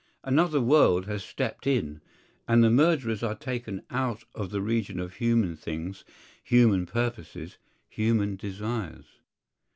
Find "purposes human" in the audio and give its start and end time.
6.87-8.35